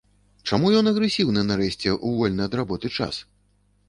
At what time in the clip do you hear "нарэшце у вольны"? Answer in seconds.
1.49-2.43